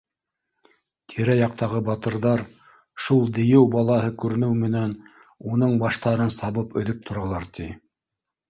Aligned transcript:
Тирә-яҡтағы 1.13 1.81
батырҙар, 1.89 2.41
шул 3.07 3.21
дейеү 3.35 3.61
балаһы 3.75 4.11
күренеү 4.23 4.57
менән, 4.65 4.97
уның 5.53 5.77
баштарын 5.85 6.37
сабып 6.39 6.75
өҙөп 6.83 7.05
торалар, 7.13 7.51
ти 7.61 7.73